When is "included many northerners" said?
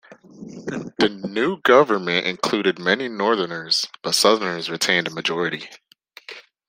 2.25-3.85